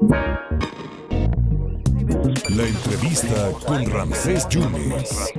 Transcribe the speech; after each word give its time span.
La 0.00 0.16
entrevista 2.66 3.50
con 3.66 3.84
Ramsés 3.90 4.48
Yunes. 4.48 5.34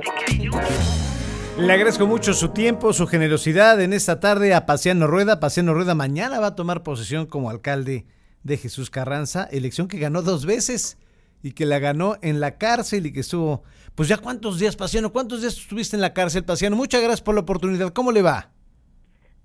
Le 1.57 1.73
agradezco 1.73 2.05
mucho 2.05 2.33
su 2.33 2.49
tiempo, 2.49 2.93
su 2.93 3.07
generosidad 3.07 3.81
en 3.81 3.91
esta 3.91 4.19
tarde 4.19 4.53
a 4.53 4.67
Paciano 4.67 5.07
Rueda. 5.07 5.39
Paciano 5.39 5.73
Rueda 5.73 5.95
mañana 5.95 6.39
va 6.39 6.47
a 6.47 6.55
tomar 6.55 6.83
posesión 6.83 7.25
como 7.25 7.49
alcalde 7.49 8.05
de 8.43 8.57
Jesús 8.57 8.91
Carranza, 8.91 9.45
elección 9.45 9.87
que 9.87 9.97
ganó 9.97 10.21
dos 10.21 10.45
veces 10.45 10.99
y 11.41 11.53
que 11.53 11.65
la 11.65 11.79
ganó 11.79 12.17
en 12.21 12.39
la 12.39 12.59
cárcel 12.59 13.07
y 13.07 13.13
que 13.13 13.21
estuvo, 13.21 13.63
pues 13.95 14.09
ya 14.09 14.17
cuántos 14.17 14.59
días, 14.59 14.75
Paciano, 14.75 15.11
cuántos 15.11 15.41
días 15.41 15.57
estuviste 15.57 15.95
en 15.95 16.01
la 16.01 16.13
cárcel, 16.13 16.45
Paciano. 16.45 16.75
Muchas 16.75 17.01
gracias 17.01 17.23
por 17.23 17.33
la 17.33 17.41
oportunidad. 17.41 17.93
¿Cómo 17.93 18.11
le 18.11 18.21
va? 18.21 18.51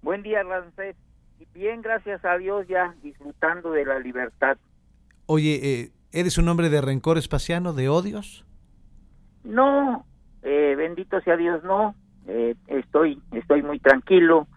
Buen 0.02 0.22
día, 0.22 0.42
Ramsés. 0.42 0.94
Bien, 1.54 1.80
gracias 1.80 2.22
a 2.22 2.36
Dios, 2.36 2.66
ya 2.68 2.94
disfrutando 3.02 3.70
de 3.70 3.86
la 3.86 3.98
libertad. 3.98 4.58
Oye, 5.26 5.60
eh, 5.62 5.90
¿eres 6.12 6.38
un 6.38 6.48
hombre 6.48 6.68
de 6.68 6.80
rencor 6.80 7.18
espaciano, 7.18 7.72
de 7.72 7.88
odios? 7.88 8.44
No, 9.44 10.06
eh, 10.42 10.74
bendito 10.76 11.20
sea 11.20 11.36
Dios, 11.36 11.62
no. 11.64 11.94
Eh, 12.26 12.54
estoy, 12.68 13.20
estoy 13.32 13.62
muy 13.62 13.78
tranquilo, 13.78 14.48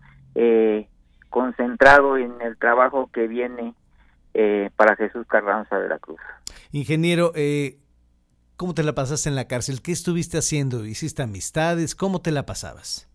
concentrado 1.30 2.17
en 2.17 2.41
el 2.41 2.58
trabajo 2.58 3.09
que 3.13 3.27
viene 3.27 3.73
para 4.75 4.95
Jesús 4.95 5.27
Carranza 5.27 5.77
de 5.77 5.89
la 5.89 5.99
Cruz. 5.99 6.20
Ingeniero, 6.72 7.33
¿cómo 8.55 8.73
te 8.73 8.83
la 8.83 8.95
pasaste 8.95 9.27
en 9.27 9.36
la 9.36 9.47
cárcel? 9.47 9.81
¿Qué 9.81 9.91
estuviste 9.91 10.38
haciendo? 10.38 10.86
¿Hiciste 10.86 11.23
amistades? 11.23 11.94
¿Cómo 11.94 12.22
te 12.22 12.31
la 12.31 12.45
pasabas? 12.45 13.09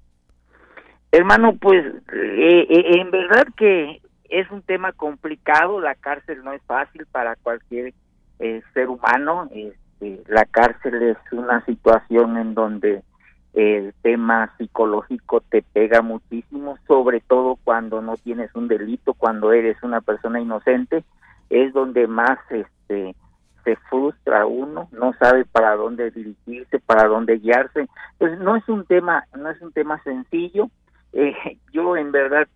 Hermano, 1.14 1.56
pues 1.60 1.84
eh, 2.12 2.66
eh, 2.68 3.00
en 3.00 3.08
verdad 3.12 3.46
que 3.56 4.02
es 4.34 4.50
un 4.50 4.62
tema 4.62 4.92
complicado, 4.92 5.80
la 5.80 5.94
cárcel 5.94 6.42
no 6.42 6.52
es 6.52 6.62
fácil 6.62 7.06
para 7.06 7.36
cualquier 7.36 7.94
eh, 8.40 8.62
ser 8.72 8.88
humano, 8.88 9.48
este, 9.52 10.24
la 10.26 10.44
cárcel 10.44 11.00
es 11.02 11.16
una 11.30 11.64
situación 11.64 12.36
en 12.36 12.54
donde 12.54 13.04
el 13.52 13.94
tema 14.02 14.52
psicológico 14.58 15.40
te 15.40 15.62
pega 15.62 16.02
muchísimo, 16.02 16.76
sobre 16.88 17.20
todo 17.20 17.56
cuando 17.62 18.02
no 18.02 18.16
tienes 18.16 18.52
un 18.56 18.66
delito, 18.66 19.14
cuando 19.14 19.52
eres 19.52 19.80
una 19.84 20.00
persona 20.00 20.40
inocente, 20.40 21.04
es 21.48 21.72
donde 21.72 22.08
más 22.08 22.38
este 22.50 23.14
se 23.62 23.76
frustra 23.88 24.46
uno, 24.46 24.88
no 24.90 25.14
sabe 25.14 25.44
para 25.44 25.76
dónde 25.76 26.10
dirigirse, 26.10 26.80
para 26.80 27.06
dónde 27.06 27.38
guiarse. 27.38 27.86
Pues 28.18 28.38
no 28.40 28.56
es 28.56 28.68
un 28.68 28.84
tema, 28.84 29.24
no 29.38 29.48
es 29.48 29.62
un 29.62 29.72
tema 29.72 30.02
sencillo, 30.02 30.68
eh, 31.14 31.32
yo 31.72 31.96
en 31.96 32.10
verdad 32.10 32.48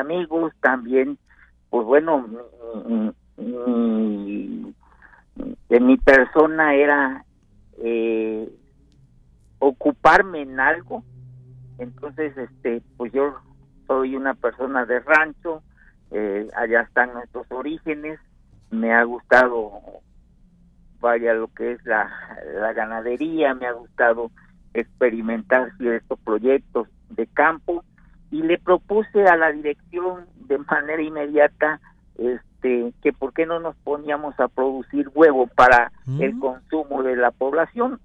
amigos, 0.00 0.52
también, 0.60 1.18
pues 1.70 1.86
bueno, 1.86 2.26
mi, 3.36 4.74
mi 5.68 5.96
persona 5.98 6.74
era 6.74 7.24
eh, 7.78 8.48
ocuparme 9.58 10.42
en 10.42 10.58
algo, 10.58 11.04
entonces, 11.78 12.36
este, 12.36 12.82
pues 12.96 13.10
yo 13.12 13.36
soy 13.86 14.14
una 14.14 14.34
persona 14.34 14.84
de 14.84 15.00
rancho, 15.00 15.62
eh, 16.10 16.46
allá 16.54 16.82
están 16.82 17.14
nuestros 17.14 17.46
orígenes, 17.50 18.20
me 18.70 18.92
ha 18.92 19.02
gustado, 19.04 19.72
vaya, 21.00 21.32
lo 21.32 21.48
que 21.48 21.72
es 21.72 21.84
la, 21.86 22.10
la 22.60 22.72
ganadería, 22.74 23.54
me 23.54 23.66
ha 23.66 23.72
gustado 23.72 24.30
experimentar 24.74 25.74
ciertos 25.78 26.18
proyectos 26.20 26.88
de 27.08 27.26
campo 27.26 27.82
y 28.30 28.42
le 28.42 28.58
propuse 28.58 29.24
a 29.26 29.36
la 29.36 29.52
dirección 29.52 30.26
de 30.46 30.58
manera 30.58 31.02
inmediata 31.02 31.80
este 32.16 32.92
que 33.02 33.12
por 33.12 33.32
qué 33.32 33.46
no 33.46 33.58
nos 33.58 33.74
poníamos 33.76 34.38
a 34.38 34.48
producir 34.48 35.08
huevo 35.14 35.46
para 35.46 35.92
el 36.18 36.38
consumo 36.38 37.02
de 37.02 37.16
la 37.16 37.30
población. 37.30 38.00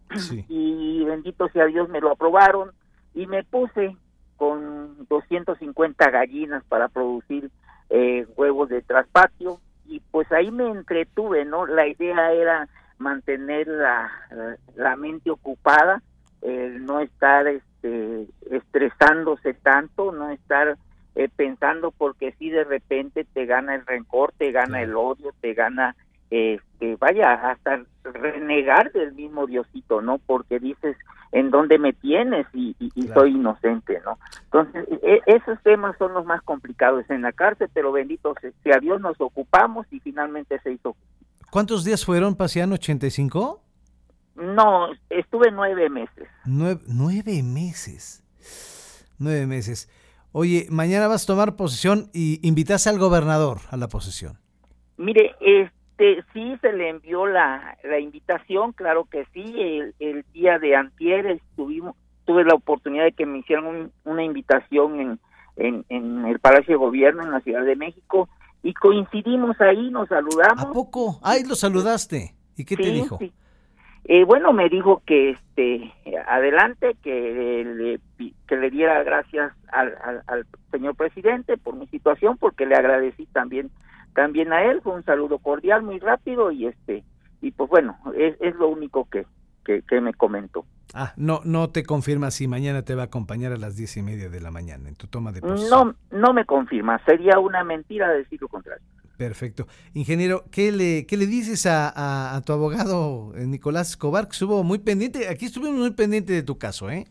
Y 0.47 1.03
bendito 1.03 1.49
sea 1.49 1.65
Dios 1.65 1.89
me 1.89 1.99
lo 1.99 2.11
aprobaron 2.11 2.71
y 3.13 3.27
me 3.27 3.43
puse 3.43 3.97
con 4.37 5.05
250 5.09 6.09
gallinas 6.09 6.63
para 6.65 6.87
producir 6.87 7.51
eh, 7.89 8.25
huevos 8.37 8.69
de 8.69 8.81
traspatio. 8.81 9.59
Y 9.85 9.99
pues 10.11 10.31
ahí 10.31 10.49
me 10.51 10.69
entretuve 10.69 11.45
no 11.45 11.65
la 11.65 11.87
idea 11.87 12.31
era 12.31 12.67
mantener 12.97 13.67
la, 13.67 14.09
la 14.75 14.95
mente 14.95 15.29
ocupada 15.29 16.01
el 16.45 16.85
no 16.85 16.99
estar 16.99 17.47
este, 17.47 18.27
estresándose 18.51 19.53
tanto, 19.55 20.11
no 20.11 20.29
estar 20.29 20.77
eh, 21.15 21.29
pensando 21.35 21.91
porque 21.91 22.33
si 22.37 22.49
de 22.49 22.63
repente 22.63 23.25
te 23.33 23.45
gana 23.45 23.75
el 23.75 23.85
rencor, 23.85 24.33
te 24.37 24.51
gana 24.51 24.81
el 24.81 24.95
odio, 24.95 25.33
te 25.41 25.53
gana, 25.53 25.95
este, 26.29 26.95
vaya, 26.97 27.33
hasta 27.33 27.83
renegar 28.03 28.91
del 28.91 29.13
mismo 29.13 29.47
Diosito, 29.47 30.01
¿no? 30.01 30.19
Porque 30.19 30.59
dices, 30.59 30.95
¿en 31.31 31.49
dónde 31.49 31.79
me 31.79 31.93
tienes? 31.93 32.45
Y, 32.53 32.75
soy 33.13 33.31
inocente, 33.31 34.01
¿no? 34.03 34.19
Entonces, 34.43 34.85
e, 35.01 35.21
esos 35.25 35.61
temas 35.63 35.97
son 35.97 36.13
los 36.13 36.25
más 36.25 36.41
complicados 36.43 37.09
en 37.09 37.21
la 37.21 37.31
cárcel, 37.31 37.69
pero 37.73 37.91
bendito 37.91 38.35
sea 38.63 38.79
Dios, 38.79 39.01
nos 39.01 39.19
ocupamos 39.19 39.87
y 39.91 39.99
finalmente 39.99 40.59
se 40.59 40.73
hizo. 40.73 40.95
¿Cuántos 41.49 41.85
días 41.85 42.05
fueron, 42.05 42.35
Pasiano? 42.35 42.75
¿85? 42.75 43.64
No, 44.35 44.89
estuve 45.09 45.51
nueve 45.51 45.89
meses. 45.89 46.27
Nueve, 46.45 46.81
nueve 46.87 47.41
meses. 47.43 48.23
Nueve 49.17 49.47
meses. 49.47 49.89
Oye, 50.31 50.67
mañana 50.69 51.07
vas 51.07 51.23
a 51.23 51.27
tomar 51.27 51.55
posesión 51.55 52.09
y 52.13 52.45
invitas 52.45 52.87
al 52.87 52.99
gobernador 52.99 53.59
a 53.71 53.77
la 53.77 53.87
posesión. 53.87 54.37
Mire, 54.97 55.35
este, 55.39 56.23
sí 56.33 56.57
se 56.61 56.73
le 56.73 56.89
envió 56.89 57.25
la, 57.25 57.77
la 57.83 57.99
invitación, 57.99 58.73
claro 58.73 59.05
que 59.05 59.25
sí. 59.33 59.55
El, 59.99 60.25
día 60.33 60.59
de 60.59 60.75
antier 60.75 61.25
estuvimos, 61.27 61.95
tuve 62.25 62.43
la 62.43 62.55
oportunidad 62.55 63.05
de 63.05 63.13
que 63.13 63.25
me 63.25 63.39
hicieran 63.39 63.91
una 64.03 64.23
invitación 64.23 64.99
en, 64.99 65.19
en, 65.55 65.85
en 65.87 66.25
el 66.25 66.39
Palacio 66.39 66.73
de 66.73 66.85
Gobierno 66.85 67.23
en 67.23 67.31
la 67.31 67.39
Ciudad 67.39 67.63
de 67.63 67.77
México 67.77 68.27
y 68.61 68.73
coincidimos 68.73 69.61
ahí, 69.61 69.89
nos 69.91 70.09
saludamos. 70.09 70.65
¿A 70.65 70.71
poco? 70.71 71.19
Ahí 71.23 71.43
lo 71.43 71.55
saludaste. 71.55 72.35
¿Y 72.57 72.65
qué 72.65 72.75
te 72.75 72.89
dijo? 72.89 73.17
Sí. 73.19 73.31
Eh, 74.07 74.23
bueno, 74.23 74.53
me 74.53 74.69
dijo 74.69 75.01
que 75.03 75.31
este 75.31 75.91
adelante, 76.27 76.95
que 77.01 77.99
le, 78.17 78.29
que 78.47 78.55
le 78.55 78.69
diera 78.69 79.01
gracias 79.03 79.51
al, 79.71 79.95
al, 80.27 80.45
señor 80.69 80.95
presidente 80.95 81.57
por 81.57 81.75
mi 81.75 81.87
situación, 81.87 82.37
porque 82.37 82.67
le 82.67 82.75
agradecí 82.75 83.25
también 83.27 83.71
también 84.13 84.53
a 84.53 84.63
él, 84.63 84.81
fue 84.81 84.93
un 84.93 85.03
saludo 85.03 85.39
cordial, 85.39 85.81
muy 85.81 85.99
rápido 85.99 86.51
y 86.51 86.67
este 86.67 87.03
y 87.41 87.51
pues 87.51 87.69
bueno, 87.69 87.97
es, 88.15 88.35
es 88.39 88.55
lo 88.55 88.69
único 88.69 89.09
que, 89.09 89.25
que, 89.65 89.81
que, 89.81 89.99
me 90.01 90.13
comentó. 90.13 90.65
Ah, 90.93 91.13
no, 91.17 91.41
no 91.43 91.69
te 91.69 91.83
confirma 91.83 92.31
si 92.31 92.47
mañana 92.47 92.83
te 92.83 92.95
va 92.95 93.03
a 93.03 93.05
acompañar 93.05 93.51
a 93.51 93.57
las 93.57 93.75
diez 93.75 93.97
y 93.97 94.03
media 94.03 94.29
de 94.29 94.39
la 94.39 94.51
mañana 94.51 94.87
en 94.87 94.95
tu 94.95 95.07
toma 95.07 95.31
de 95.31 95.41
posesión. 95.41 95.95
No, 96.11 96.17
no 96.17 96.33
me 96.33 96.45
confirma, 96.45 96.99
sería 97.05 97.39
una 97.39 97.63
mentira 97.63 98.09
decir 98.09 98.39
lo 98.41 98.47
contrario. 98.47 98.85
Perfecto. 99.17 99.67
Ingeniero, 99.93 100.43
¿qué 100.51 100.71
le, 100.71 101.05
qué 101.05 101.15
le 101.17 101.25
dices 101.25 101.65
a, 101.65 102.35
a, 102.35 102.41
tu 102.41 102.51
abogado 102.51 103.33
eh, 103.35 103.45
Nicolás 103.45 103.91
Escobar, 103.91 104.25
que 104.25 104.33
estuvo 104.33 104.63
muy 104.63 104.79
pendiente? 104.79 105.29
Aquí 105.29 105.45
estuvimos 105.45 105.79
muy 105.79 105.91
pendiente 105.91 106.33
de 106.33 106.43
tu 106.43 106.57
caso, 106.57 106.89
¿eh? 106.89 107.05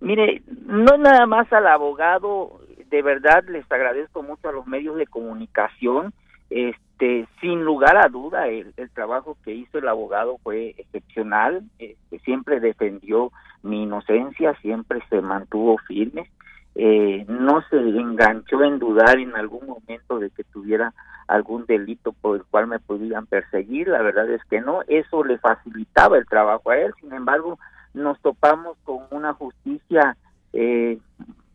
Mire, 0.00 0.42
no 0.66 0.96
nada 0.96 1.26
más 1.26 1.52
al 1.52 1.66
abogado, 1.66 2.60
de 2.90 3.02
verdad 3.02 3.44
les 3.48 3.70
agradezco 3.70 4.22
mucho 4.22 4.48
a 4.48 4.52
los 4.52 4.66
medios 4.66 4.96
de 4.96 5.06
comunicación. 5.06 6.12
Este, 6.50 7.26
sin 7.40 7.64
lugar 7.64 7.96
a 7.96 8.08
duda, 8.08 8.48
el, 8.48 8.72
trabajo 8.94 9.36
que 9.44 9.54
hizo 9.54 9.78
el 9.78 9.88
abogado 9.88 10.38
fue 10.42 10.74
excepcional. 10.78 11.62
Este, 11.78 12.18
siempre 12.20 12.60
defendió 12.60 13.30
mi 13.62 13.82
inocencia, 13.82 14.54
siempre 14.60 15.00
se 15.10 15.20
mantuvo 15.20 15.76
firme 15.86 16.30
eh, 16.74 17.24
no 17.28 17.62
se 17.70 17.76
enganchó 17.76 18.62
en 18.64 18.78
dudar 18.78 19.18
en 19.18 19.36
algún 19.36 19.66
momento 19.66 20.18
de 20.18 20.30
que 20.30 20.44
tuviera 20.44 20.92
algún 21.28 21.66
delito 21.66 22.12
por 22.12 22.36
el 22.36 22.44
cual 22.44 22.66
me 22.66 22.80
pudieran 22.80 23.26
perseguir, 23.26 23.88
la 23.88 24.02
verdad 24.02 24.28
es 24.30 24.42
que 24.50 24.60
no, 24.60 24.82
eso 24.88 25.24
le 25.24 25.38
facilitaba 25.38 26.18
el 26.18 26.26
trabajo 26.26 26.70
a 26.70 26.76
él, 26.76 26.92
sin 27.00 27.12
embargo, 27.12 27.58
nos 27.94 28.20
topamos 28.20 28.76
con 28.84 28.98
una 29.10 29.32
justicia, 29.34 30.16
eh, 30.52 30.98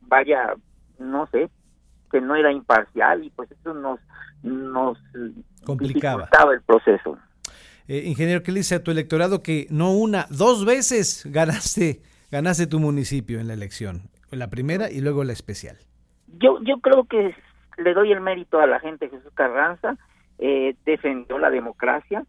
vaya, 0.01 0.55
no 0.97 1.27
sé, 1.27 1.49
que 2.11 2.21
no 2.21 2.35
era 2.35 2.51
imparcial 2.51 3.23
y 3.23 3.29
pues 3.29 3.51
eso 3.51 3.73
nos, 3.73 3.99
nos 4.41 4.97
complicaba 5.65 6.27
el 6.53 6.61
proceso. 6.61 7.17
Eh, 7.87 8.03
ingeniero, 8.05 8.41
¿qué 8.43 8.51
le 8.51 8.59
dice 8.59 8.75
a 8.75 8.83
tu 8.83 8.91
electorado 8.91 9.43
que 9.43 9.67
no 9.69 9.91
una, 9.91 10.27
dos 10.29 10.65
veces 10.65 11.23
ganaste, 11.25 12.01
ganaste 12.31 12.67
tu 12.67 12.79
municipio 12.79 13.39
en 13.39 13.47
la 13.47 13.53
elección? 13.53 14.09
La 14.31 14.49
primera 14.49 14.91
y 14.91 15.01
luego 15.01 15.23
la 15.23 15.33
especial. 15.33 15.77
Yo, 16.37 16.61
yo 16.63 16.79
creo 16.79 17.05
que 17.05 17.33
le 17.77 17.93
doy 17.93 18.11
el 18.11 18.21
mérito 18.21 18.59
a 18.59 18.67
la 18.67 18.79
gente 18.79 19.09
Jesús 19.09 19.31
Carranza, 19.33 19.97
eh, 20.37 20.75
defendió 20.85 21.39
la 21.39 21.49
democracia. 21.49 22.25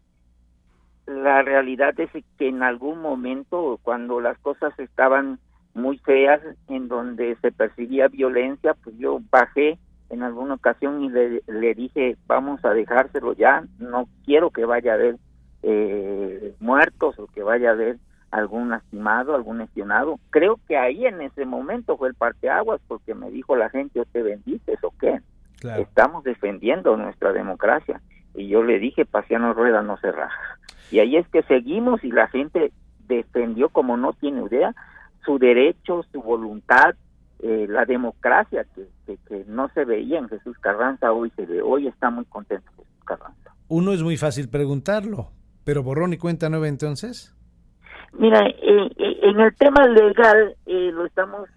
La 1.05 1.41
realidad 1.41 1.99
es 1.99 2.09
que 2.37 2.47
en 2.47 2.63
algún 2.63 3.01
momento, 3.01 3.79
cuando 3.83 4.21
las 4.21 4.37
cosas 4.39 4.77
estaban 4.79 5.39
muy 5.73 5.97
feas, 5.99 6.41
en 6.67 6.87
donde 6.87 7.37
se 7.41 7.51
percibía 7.51 8.07
violencia, 8.07 8.73
pues 8.83 8.97
yo 8.97 9.19
bajé 9.29 9.77
en 10.09 10.23
alguna 10.23 10.55
ocasión 10.55 11.03
y 11.03 11.09
le, 11.09 11.41
le 11.47 11.73
dije, 11.73 12.17
vamos 12.27 12.63
a 12.65 12.71
dejárselo 12.71 13.33
ya, 13.33 13.63
no 13.79 14.07
quiero 14.25 14.49
que 14.49 14.65
vaya 14.65 14.91
a 14.91 14.95
haber 14.95 15.15
eh, 15.63 16.53
muertos 16.59 17.17
o 17.17 17.27
que 17.27 17.43
vaya 17.43 17.69
a 17.69 17.73
haber 17.73 17.97
algún 18.31 18.69
lastimado, 18.69 19.35
algún 19.35 19.59
lesionado. 19.59 20.19
Creo 20.29 20.59
que 20.67 20.77
ahí 20.77 21.05
en 21.05 21.21
ese 21.21 21.45
momento 21.45 21.97
fue 21.97 22.09
el 22.09 22.15
parteaguas 22.15 22.81
porque 22.87 23.13
me 23.13 23.29
dijo 23.29 23.55
la 23.55 23.69
gente, 23.69 23.99
¿o 23.99 24.05
te 24.05 24.23
bendices 24.23 24.79
o 24.83 24.93
qué? 24.99 25.21
Estamos 25.77 26.23
defendiendo 26.23 26.97
nuestra 26.97 27.33
democracia. 27.33 28.01
Y 28.33 28.47
yo 28.47 28.63
le 28.63 28.79
dije, 28.79 29.05
Pasiano 29.05 29.53
Rueda 29.53 29.83
no 29.83 29.97
se 29.97 30.11
raja. 30.11 30.57
Y 30.89 30.99
ahí 30.99 31.17
es 31.17 31.27
que 31.27 31.43
seguimos 31.43 32.03
y 32.03 32.11
la 32.11 32.27
gente 32.27 32.71
defendió 33.07 33.69
como 33.69 33.97
no 33.97 34.13
tiene 34.13 34.43
idea 34.45 34.73
su 35.25 35.37
derecho, 35.37 36.03
su 36.11 36.21
voluntad, 36.21 36.95
eh, 37.39 37.67
la 37.69 37.85
democracia 37.85 38.65
que, 38.75 39.17
que, 39.27 39.45
no 39.47 39.69
se 39.69 39.85
veía 39.85 40.19
en 40.19 40.29
Jesús 40.29 40.57
Carranza, 40.59 41.11
hoy 41.11 41.31
se 41.35 41.45
ve. 41.45 41.61
Hoy 41.61 41.87
está 41.87 42.09
muy 42.09 42.25
contento 42.25 42.71
Jesús 42.71 43.03
Carranza. 43.05 43.53
Uno 43.67 43.93
es 43.93 44.01
muy 44.01 44.17
fácil 44.17 44.49
preguntarlo, 44.49 45.31
pero 45.63 45.83
borrón 45.83 46.13
y 46.13 46.17
cuenta 46.17 46.49
nueva 46.49 46.67
entonces. 46.67 47.35
Mira, 48.13 48.45
eh, 48.45 48.89
eh, 48.97 49.19
en 49.23 49.39
el 49.39 49.55
tema 49.55 49.87
legal 49.87 50.55
eh, 50.65 50.91
lo 50.93 51.05
estamos 51.05 51.49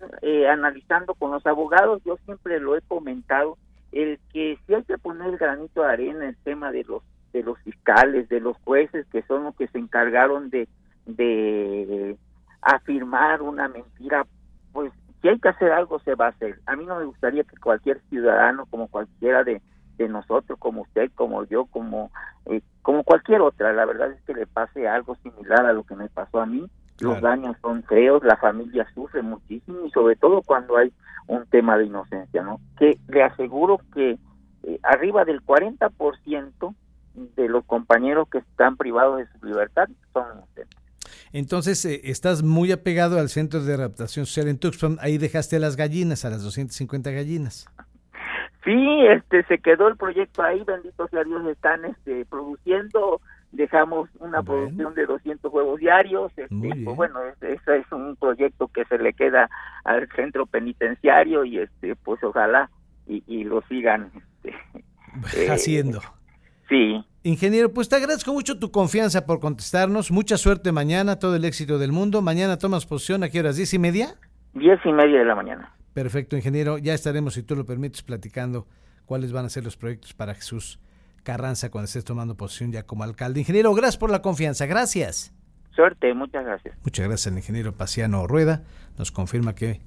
analizando 0.49 1.15
con 1.15 1.33
los 1.33 1.45
abogados. 1.47 2.03
Yo 2.05 2.17
siempre 2.25 2.61
lo 2.61 2.77
he 2.77 2.81
comentado 2.83 3.59
el 3.93 4.19
que 4.33 4.59
si 4.67 4.75
hay 4.75 4.83
que 4.85 4.99
poner 4.99 5.37
granito 5.37 5.83
de 5.83 5.89
arena 5.89 6.25
en 6.25 6.31
el 6.31 6.37
tema 6.37 6.73
de 6.73 6.85
los 6.85 7.03
de 7.33 7.43
los 7.43 7.59
fiscales, 7.61 8.29
de 8.29 8.41
los 8.41 8.56
jueces 8.59 9.06
que 9.11 9.23
son 9.23 9.45
los 9.45 9.56
que 9.56 9.67
se 9.69 9.79
encargaron 9.79 10.51
de 10.51 10.69
de 11.06 12.17
afirmar 12.62 13.43
una 13.43 13.69
mentira, 13.69 14.27
pues 14.73 14.93
si 15.21 15.29
hay 15.29 15.39
que 15.39 15.49
hacer 15.49 15.73
algo 15.73 15.99
se 16.00 16.15
va 16.15 16.27
a 16.27 16.31
hacer. 16.31 16.61
A 16.67 16.77
mí 16.77 16.87
no 16.87 16.99
me 16.99 17.05
gustaría 17.05 17.45
que 17.45 17.57
cualquier 17.57 18.00
ciudadano, 18.09 18.67
como 18.67 18.89
cualquiera 18.89 19.43
de 19.45 19.61
de 19.96 20.08
nosotros, 20.08 20.58
como 20.58 20.82
usted, 20.82 21.11
como 21.14 21.44
yo, 21.44 21.67
como, 21.67 22.11
eh, 22.46 22.61
como 22.82 23.05
cualquier 23.05 23.41
otra. 23.41 23.73
La 23.73 23.85
verdad 23.85 24.12
es 24.12 24.20
que 24.23 24.35
le 24.35 24.46
pase 24.46 24.88
algo 24.88 25.17
similar 25.17 25.67
a 25.67 25.73
lo 25.73 25.85
que 25.85 25.96
me 25.96 26.08
pasó 26.08 26.41
a 26.41 26.46
mí. 26.46 26.69
Los 27.00 27.20
daños 27.20 27.56
son 27.61 27.82
feos, 27.82 28.23
la 28.23 28.37
familia 28.37 28.87
sufre 28.94 29.20
muchísimo 29.20 29.85
y 29.85 29.91
sobre 29.91 30.14
todo 30.14 30.43
cuando 30.43 30.76
hay 30.76 30.93
un 31.26 31.44
tema 31.46 31.76
de 31.76 31.87
inocencia, 31.87 32.43
¿no? 32.43 32.61
Que 32.79 32.99
le 33.08 33.23
aseguro 33.25 33.81
que 33.93 34.17
eh, 34.62 34.81
arriba 34.85 35.25
del 35.25 35.44
40% 35.44 36.75
de 37.14 37.49
los 37.49 37.64
compañeros 37.64 38.29
que 38.31 38.38
están 38.38 38.76
privados 38.76 39.19
de 39.19 39.26
su 39.26 39.47
libertad 39.47 39.88
son 40.12 40.25
inocentes. 40.37 40.85
Entonces, 41.32 41.85
eh, 41.85 42.00
estás 42.05 42.43
muy 42.44 42.70
apegado 42.70 43.19
al 43.19 43.29
Centro 43.29 43.62
de 43.64 43.75
Adaptación 43.75 44.25
Social 44.25 44.49
en 44.49 44.58
Tuxpan. 44.58 44.99
Ahí 45.00 45.19
dejaste 45.19 45.56
a 45.56 45.58
las 45.58 45.76
gallinas, 45.76 46.25
a 46.25 46.31
las 46.31 46.43
250 46.43 47.11
gallinas. 47.11 47.67
Sí, 48.64 49.06
este 49.11 49.44
se 49.44 49.58
quedó 49.58 49.88
el 49.88 49.96
proyecto 49.96 50.43
ahí, 50.43 50.62
bendito 50.64 51.06
sea 51.08 51.22
Dios, 51.22 51.46
están 51.46 51.84
este 51.84 52.25
produciendo, 52.25 53.20
dejamos 53.52 54.08
una 54.20 54.43
producción 54.43 54.94
de 54.94 55.05
200 55.05 55.52
huevos 55.52 55.78
diarios, 55.78 56.32
este, 56.37 56.70
pues 56.84 56.96
bueno, 56.96 57.20
ese 57.40 57.76
es 57.76 57.93
un 57.93 58.16
proyecto 58.16 58.69
que 58.69 58.87
se 58.87 58.99
le 58.99 59.12
queda 59.12 59.50
al 59.84 60.08
centro 60.16 60.46
penitenciario 60.46 61.44
y 61.44 61.58
este 61.58 61.94
pues 61.96 62.22
ojalá 62.25 62.70
y, 63.06 63.44
lo 63.44 63.61
sigan 63.69 64.11
este, 64.14 64.56
eh, 65.37 65.50
haciendo. 65.50 66.00
sí. 66.69 67.05
Ingeniero, 67.26 67.72
pues 67.72 67.88
te 67.88 67.96
agradezco 67.96 68.34
mucho 68.34 68.58
tu 68.58 68.70
confianza 68.70 69.25
por 69.25 69.40
contestarnos. 69.40 70.11
Mucha 70.11 70.37
suerte 70.37 70.72
mañana, 70.72 71.19
todo 71.19 71.37
el 71.37 71.46
éxito 71.46 71.78
del 71.78 71.90
mundo. 71.90 72.20
Mañana 72.20 72.58
tomas 72.58 72.84
posición, 72.84 73.22
¿a 73.22 73.31
qué 73.31 73.40
horas? 73.40 73.56
¿Diez 73.56 73.72
y 73.72 73.78
media? 73.78 74.08
Diez 74.52 74.78
y 74.84 74.93
media 74.93 75.20
de 75.20 75.25
la 75.25 75.34
mañana. 75.34 75.75
Perfecto, 75.94 76.37
ingeniero. 76.37 76.76
Ya 76.79 76.93
estaremos, 76.93 77.35
si 77.35 77.43
tú 77.43 77.55
lo 77.56 77.64
permites, 77.64 78.02
platicando 78.02 78.67
cuáles 79.06 79.32
van 79.32 79.46
a 79.46 79.49
ser 79.49 79.64
los 79.64 79.76
proyectos 79.76 80.12
para 80.12 80.35
Jesús 80.35 80.81
Carranza 81.23 81.70
cuando 81.70 81.87
estés 81.87 82.05
tomando 82.05 82.37
posición 82.37 82.73
ya 82.73 82.82
como 82.82 83.05
alcalde. 83.05 83.41
Ingeniero, 83.41 83.73
gracias 83.75 83.96
por 83.96 84.11
la 84.11 84.20
confianza. 84.20 84.67
Gracias. 84.67 85.32
Suerte, 85.75 86.12
muchas 86.12 86.44
gracias. 86.44 86.76
Muchas 86.85 87.06
gracias 87.06 87.32
al 87.32 87.38
ingeniero 87.38 87.73
Paciano 87.73 88.26
Rueda. 88.26 88.62
Nos 88.99 89.11
confirma 89.11 89.55
que 89.55 89.81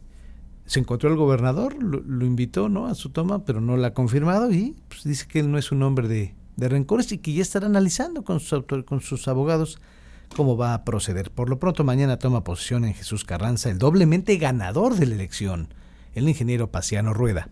se 0.65 0.79
encontró 0.79 1.09
el 1.09 1.15
gobernador, 1.15 1.81
lo, 1.81 2.25
invitó 2.25 2.67
¿no? 2.67 2.87
a 2.87 2.95
su 2.95 3.11
toma, 3.11 3.45
pero 3.45 3.61
no 3.61 3.77
la 3.77 3.89
ha 3.89 3.93
confirmado 3.93 4.51
y 4.51 4.75
pues, 4.89 5.03
dice 5.03 5.25
que 5.27 5.39
él 5.39 5.49
no 5.49 5.57
es 5.57 5.71
un 5.71 5.81
hombre 5.83 6.09
de, 6.09 6.35
de 6.57 6.69
rencores 6.69 7.11
y 7.13 7.19
que 7.19 7.33
ya 7.33 7.41
estará 7.41 7.67
analizando 7.67 8.23
con 8.23 8.41
sus, 8.41 8.65
con 8.85 8.99
sus 8.99 9.27
abogados 9.29 9.79
cómo 10.35 10.57
va 10.57 10.73
a 10.73 10.83
proceder. 10.83 11.31
Por 11.31 11.49
lo 11.49 11.57
pronto, 11.59 11.85
mañana 11.85 12.19
toma 12.19 12.43
posición 12.43 12.83
en 12.83 12.93
Jesús 12.93 13.23
Carranza, 13.23 13.69
el 13.69 13.77
doblemente 13.77 14.35
ganador 14.37 14.95
de 14.95 15.05
la 15.05 15.15
elección 15.15 15.69
el 16.17 16.27
ingeniero 16.27 16.71
Paciano 16.71 17.13
Rueda. 17.13 17.49